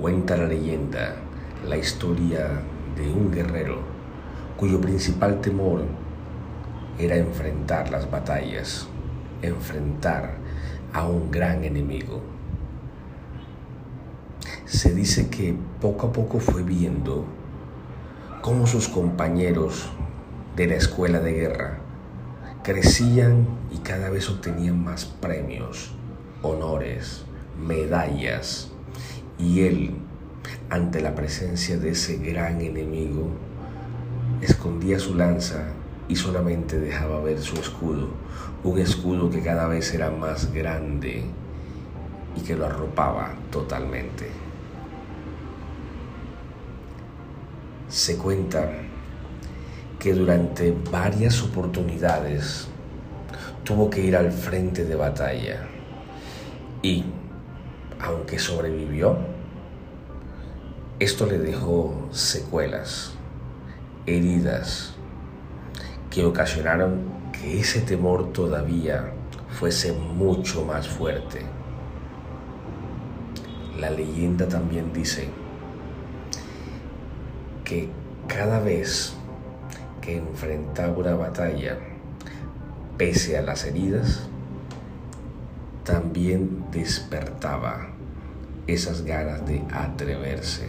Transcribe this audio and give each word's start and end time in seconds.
Cuenta 0.00 0.34
la 0.34 0.46
leyenda, 0.46 1.14
la 1.68 1.76
historia 1.76 2.62
de 2.96 3.12
un 3.12 3.30
guerrero 3.30 3.80
cuyo 4.56 4.80
principal 4.80 5.42
temor 5.42 5.82
era 6.98 7.16
enfrentar 7.16 7.90
las 7.90 8.10
batallas, 8.10 8.88
enfrentar 9.42 10.36
a 10.94 11.06
un 11.06 11.30
gran 11.30 11.64
enemigo. 11.64 12.22
Se 14.64 14.94
dice 14.94 15.28
que 15.28 15.54
poco 15.82 16.06
a 16.06 16.12
poco 16.14 16.40
fue 16.40 16.62
viendo 16.62 17.26
cómo 18.40 18.66
sus 18.66 18.88
compañeros 18.88 19.90
de 20.56 20.66
la 20.66 20.76
escuela 20.76 21.20
de 21.20 21.32
guerra 21.34 21.78
crecían 22.62 23.46
y 23.70 23.78
cada 23.80 24.08
vez 24.08 24.30
obtenían 24.30 24.82
más 24.82 25.04
premios, 25.04 25.92
honores, 26.40 27.26
medallas. 27.62 28.72
Y 29.40 29.62
él, 29.62 29.92
ante 30.68 31.00
la 31.00 31.14
presencia 31.14 31.78
de 31.78 31.90
ese 31.90 32.16
gran 32.18 32.60
enemigo, 32.60 33.30
escondía 34.42 34.98
su 34.98 35.14
lanza 35.14 35.72
y 36.08 36.16
solamente 36.16 36.78
dejaba 36.78 37.20
ver 37.20 37.40
su 37.40 37.56
escudo, 37.56 38.08
un 38.64 38.78
escudo 38.78 39.30
que 39.30 39.40
cada 39.40 39.66
vez 39.68 39.94
era 39.94 40.10
más 40.10 40.52
grande 40.52 41.24
y 42.36 42.40
que 42.40 42.56
lo 42.56 42.66
arropaba 42.66 43.32
totalmente. 43.50 44.28
Se 47.88 48.16
cuenta 48.16 48.70
que 49.98 50.14
durante 50.14 50.74
varias 50.90 51.42
oportunidades 51.42 52.68
tuvo 53.64 53.90
que 53.90 54.00
ir 54.00 54.16
al 54.16 54.32
frente 54.32 54.84
de 54.84 54.94
batalla 54.94 55.66
y, 56.82 57.04
aunque 58.02 58.38
sobrevivió, 58.38 59.18
esto 60.98 61.26
le 61.26 61.38
dejó 61.38 62.08
secuelas, 62.10 63.14
heridas, 64.06 64.94
que 66.10 66.24
ocasionaron 66.24 67.04
que 67.32 67.60
ese 67.60 67.80
temor 67.80 68.32
todavía 68.32 69.12
fuese 69.48 69.92
mucho 69.92 70.64
más 70.64 70.88
fuerte. 70.88 71.40
La 73.78 73.90
leyenda 73.90 74.46
también 74.46 74.92
dice 74.92 75.28
que 77.64 77.88
cada 78.26 78.60
vez 78.60 79.14
que 80.00 80.16
enfrentaba 80.16 80.96
una 80.96 81.14
batalla, 81.14 81.78
pese 82.98 83.38
a 83.38 83.42
las 83.42 83.64
heridas, 83.64 84.28
también 85.84 86.66
despertaba 86.70 87.88
esas 88.66 89.02
ganas 89.02 89.46
de 89.46 89.62
atreverse 89.72 90.68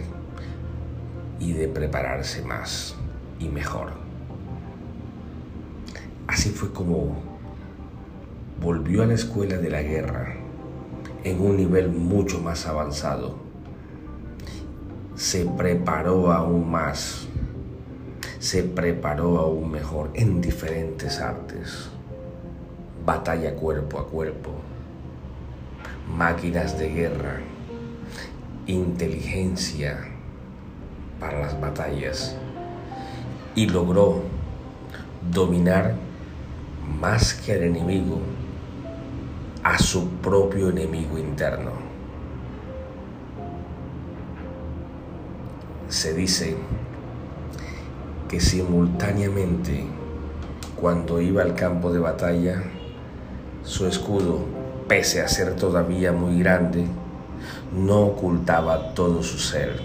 y 1.38 1.52
de 1.52 1.68
prepararse 1.68 2.42
más 2.42 2.94
y 3.38 3.48
mejor. 3.48 3.90
Así 6.26 6.50
fue 6.50 6.72
como 6.72 7.14
volvió 8.60 9.02
a 9.02 9.06
la 9.06 9.14
escuela 9.14 9.56
de 9.58 9.70
la 9.70 9.82
guerra 9.82 10.34
en 11.24 11.40
un 11.40 11.56
nivel 11.56 11.88
mucho 11.90 12.40
más 12.40 12.66
avanzado. 12.66 13.36
Se 15.14 15.44
preparó 15.44 16.32
aún 16.32 16.70
más 16.70 17.28
se 18.42 18.64
preparó 18.64 19.38
aún 19.38 19.70
mejor 19.70 20.10
en 20.14 20.40
diferentes 20.40 21.20
artes. 21.20 21.88
Batalla 23.06 23.54
cuerpo 23.54 24.00
a 24.00 24.08
cuerpo, 24.08 24.50
máquinas 26.16 26.78
de 26.78 26.88
guerra, 26.88 27.40
inteligencia 28.66 29.98
para 31.18 31.40
las 31.40 31.60
batallas 31.60 32.36
y 33.54 33.68
logró 33.68 34.22
dominar 35.30 35.94
más 37.00 37.34
que 37.34 37.52
al 37.52 37.62
enemigo, 37.62 38.18
a 39.62 39.78
su 39.78 40.08
propio 40.08 40.70
enemigo 40.70 41.18
interno. 41.18 41.70
Se 45.88 46.14
dice 46.14 46.56
que 48.28 48.40
simultáneamente, 48.40 49.84
cuando 50.80 51.20
iba 51.20 51.42
al 51.42 51.54
campo 51.54 51.92
de 51.92 52.00
batalla, 52.00 52.62
su 53.62 53.86
escudo, 53.86 54.61
pese 54.92 55.22
a 55.22 55.26
ser 55.26 55.56
todavía 55.56 56.12
muy 56.12 56.40
grande, 56.40 56.84
no 57.72 58.00
ocultaba 58.02 58.92
todo 58.92 59.22
su 59.22 59.38
ser, 59.38 59.80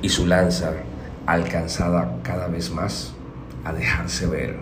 y 0.00 0.08
su 0.08 0.26
lanza 0.26 0.72
alcanzaba 1.26 2.16
cada 2.22 2.46
vez 2.46 2.70
más 2.70 3.12
a 3.62 3.74
dejarse 3.74 4.26
ver. 4.26 4.56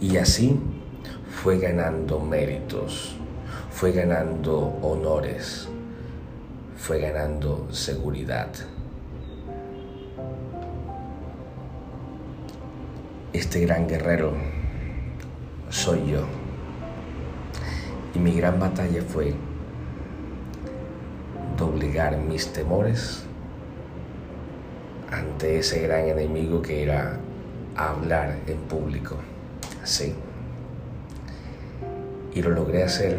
Y 0.00 0.16
así 0.16 0.58
fue 1.42 1.58
ganando 1.58 2.18
méritos, 2.18 3.14
fue 3.70 3.92
ganando 3.92 4.74
honores, 4.80 5.68
fue 6.78 7.00
ganando 7.00 7.68
seguridad. 7.72 8.48
Este 13.34 13.60
gran 13.60 13.86
guerrero 13.86 14.32
soy 15.68 16.12
yo. 16.12 16.43
Y 18.14 18.18
mi 18.18 18.32
gran 18.34 18.60
batalla 18.60 19.02
fue 19.02 19.34
doblegar 21.56 22.16
mis 22.16 22.52
temores 22.52 23.24
ante 25.10 25.58
ese 25.58 25.82
gran 25.82 26.08
enemigo 26.08 26.62
que 26.62 26.82
era 26.82 27.18
hablar 27.76 28.36
en 28.46 28.58
público. 28.62 29.16
Sí. 29.82 30.14
Y 32.34 32.42
lo 32.42 32.50
logré 32.50 32.84
hacer 32.84 33.18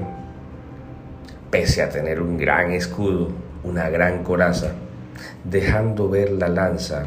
pese 1.52 1.84
a 1.84 1.90
tener 1.90 2.22
un 2.22 2.38
gran 2.38 2.72
escudo, 2.72 3.30
una 3.64 3.90
gran 3.90 4.24
coraza, 4.24 4.74
dejando 5.44 6.10
ver 6.10 6.32
la 6.32 6.50
lanza 6.50 7.06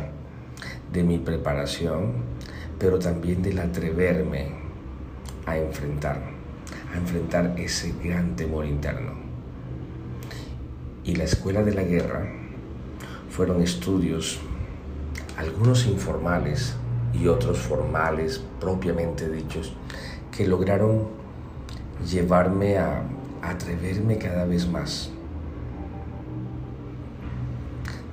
de 0.93 1.03
mi 1.03 1.19
preparación 1.19 2.29
pero 2.79 2.99
también 2.99 3.43
del 3.43 3.59
atreverme 3.59 4.47
a 5.47 5.59
enfrentar, 5.59 6.21
a 6.93 6.97
enfrentar 6.99 7.55
ese 7.59 7.95
gran 8.03 8.37
temor 8.37 8.67
interno. 8.67 9.13
Y 11.05 11.17
la 11.17 11.25
escuela 11.25 11.63
de 11.63 11.75
la 11.75 11.83
guerra 11.83 12.31
fueron 13.31 13.63
estudios, 13.63 14.41
algunos 15.37 15.87
informales 15.87 16.75
y 17.13 17.27
otros 17.29 17.59
formales 17.59 18.43
propiamente 18.61 19.29
dichos, 19.29 19.75
que 20.37 20.47
lograron 20.47 21.09
llevarme 22.11 22.79
a 22.79 23.03
atreverme 23.43 24.19
cada 24.19 24.45
vez 24.45 24.69
más. 24.69 25.11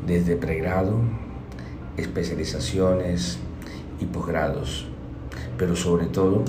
Desde 0.06 0.36
pregrado, 0.36 1.00
especializaciones, 1.98 3.40
y 4.00 4.06
posgrados, 4.06 4.86
pero 5.58 5.76
sobre 5.76 6.06
todo 6.08 6.44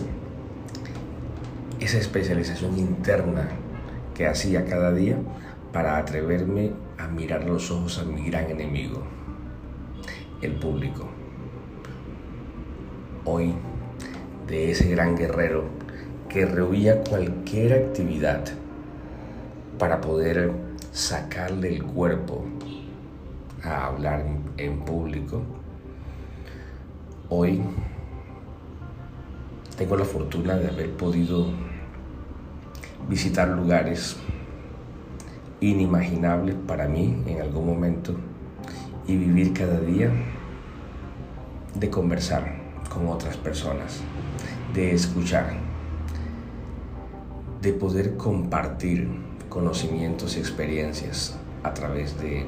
esa 1.87 1.99
especialización 1.99 2.77
interna 2.79 3.49
que 4.13 4.27
hacía 4.27 4.65
cada 4.65 4.93
día 4.93 5.19
para 5.73 5.99
atreverme 5.99 6.73
a 6.99 7.07
mirar 7.07 7.45
los 7.45 7.71
ojos 7.71 7.99
a 7.99 8.05
mi 8.05 8.29
gran 8.29 8.51
enemigo, 8.51 9.05
el 10.43 10.57
público. 10.57 11.09
Hoy, 13.25 13.55
de 14.49 14.73
ese 14.73 14.91
gran 14.91 15.17
guerrero 15.17 15.65
que 16.29 16.45
rehuía 16.45 17.05
cualquier 17.05 17.73
actividad 17.75 18.45
para 19.79 20.01
poder 20.01 20.51
sacarle 20.91 21.69
el 21.69 21.85
cuerpo 21.85 22.45
a 23.63 23.87
hablar 23.87 24.25
en 24.57 24.81
público, 24.81 25.43
Hoy 27.29 27.61
tengo 29.77 29.97
la 29.97 30.05
fortuna 30.05 30.55
de 30.55 30.69
haber 30.69 30.93
podido 30.93 31.49
visitar 33.09 33.49
lugares 33.49 34.17
inimaginables 35.61 36.55
para 36.67 36.89
mí 36.89 37.23
en 37.27 37.41
algún 37.41 37.67
momento 37.67 38.15
y 39.07 39.17
vivir 39.17 39.53
cada 39.53 39.81
día 39.81 40.11
de 41.75 41.91
conversar 41.91 42.57
con 42.89 43.09
otras 43.09 43.37
personas, 43.37 44.01
de 44.75 44.93
escuchar, 44.95 45.55
de 47.61 47.73
poder 47.73 48.17
compartir 48.17 49.09
conocimientos 49.49 50.37
y 50.37 50.41
experiencias 50.41 51.37
a 51.63 51.73
través 51.75 52.19
de 52.21 52.47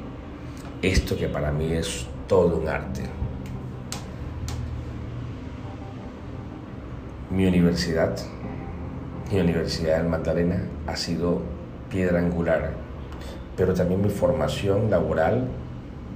esto 0.83 1.17
que 1.17 1.29
para 1.29 1.53
mí 1.53 1.73
es 1.73 2.07
todo 2.27 2.59
un 2.59 2.69
arte. 2.69 3.03
Mi 7.31 7.47
universidad, 7.47 8.17
mi 9.31 9.41
Universidad 9.41 9.99
del 9.99 10.09
Magdalena, 10.09 10.63
ha 10.87 10.97
sido 10.97 11.43
piedra 11.91 12.19
angular 12.19 12.89
pero 13.59 13.75
también 13.75 14.01
mi 14.01 14.09
formación 14.09 14.89
laboral 14.89 15.49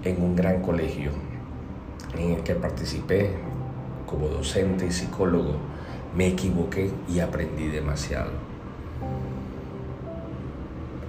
en 0.04 0.22
un 0.22 0.36
gran 0.36 0.62
colegio 0.62 1.10
en 2.16 2.34
el 2.34 2.42
que 2.44 2.54
participé 2.54 3.30
como 4.06 4.28
docente 4.28 4.86
y 4.86 4.92
psicólogo. 4.92 5.56
Me 6.16 6.28
equivoqué 6.28 6.92
y 7.12 7.18
aprendí 7.18 7.66
demasiado. 7.66 8.30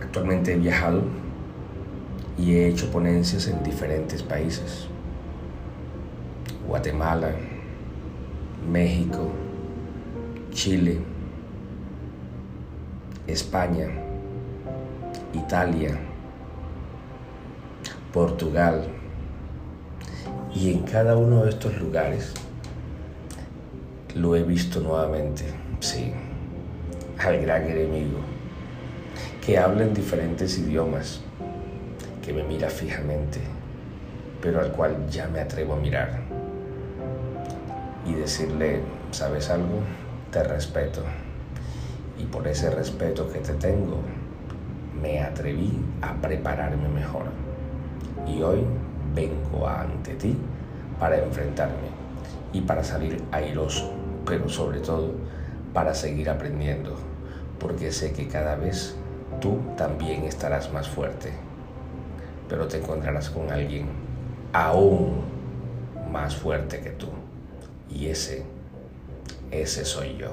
Actualmente 0.01 0.53
he 0.53 0.57
viajado 0.57 1.03
y 2.35 2.55
he 2.55 2.67
hecho 2.67 2.89
ponencias 2.89 3.47
en 3.47 3.61
diferentes 3.61 4.23
países. 4.23 4.87
Guatemala, 6.67 7.29
México, 8.71 9.29
Chile, 10.49 10.97
España, 13.27 13.87
Italia, 15.33 15.97
Portugal. 18.11 18.83
Y 20.53 20.71
en 20.71 20.83
cada 20.83 21.15
uno 21.15 21.43
de 21.43 21.49
estos 21.49 21.79
lugares 21.79 22.33
lo 24.13 24.35
he 24.35 24.43
visto 24.43 24.81
nuevamente, 24.81 25.45
sí, 25.79 26.11
al 27.17 27.41
gran 27.41 27.63
enemigo, 27.63 28.19
que 29.43 29.57
habla 29.57 29.83
en 29.83 29.93
diferentes 29.93 30.59
idiomas, 30.59 31.21
que 32.23 32.33
me 32.33 32.43
mira 32.43 32.69
fijamente, 32.69 33.39
pero 34.41 34.59
al 34.59 34.71
cual 34.73 35.09
ya 35.09 35.27
me 35.27 35.39
atrevo 35.39 35.73
a 35.73 35.77
mirar 35.77 36.19
y 38.05 38.13
decirle, 38.13 38.81
¿sabes 39.11 39.49
algo? 39.49 39.79
Te 40.29 40.43
respeto. 40.43 41.01
Y 42.17 42.25
por 42.25 42.47
ese 42.47 42.69
respeto 42.69 43.31
que 43.31 43.39
te 43.39 43.53
tengo, 43.53 43.97
me 45.01 45.21
atreví 45.21 45.83
a 46.01 46.13
prepararme 46.21 46.87
mejor. 46.89 47.25
Y 48.27 48.41
hoy 48.41 48.63
vengo 49.13 49.67
ante 49.67 50.13
ti 50.15 50.37
para 50.99 51.17
enfrentarme 51.17 51.89
y 52.53 52.61
para 52.61 52.83
salir 52.83 53.21
airoso, 53.31 53.91
pero 54.25 54.47
sobre 54.47 54.79
todo 54.79 55.11
para 55.73 55.93
seguir 55.93 56.29
aprendiendo, 56.29 56.95
porque 57.59 57.91
sé 57.91 58.13
que 58.13 58.27
cada 58.27 58.55
vez 58.55 58.95
tú 59.41 59.57
también 59.75 60.23
estarás 60.23 60.71
más 60.71 60.87
fuerte, 60.87 61.31
pero 62.47 62.67
te 62.67 62.77
encontrarás 62.77 63.29
con 63.29 63.51
alguien 63.51 63.87
aún 64.53 65.23
más 66.11 66.35
fuerte 66.35 66.79
que 66.79 66.91
tú. 66.91 67.07
Y 67.89 68.07
ese, 68.07 68.43
ese 69.51 69.83
soy 69.83 70.15
yo. 70.17 70.29